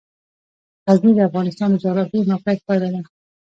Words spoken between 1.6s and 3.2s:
د جغرافیایي موقیعت پایله ده.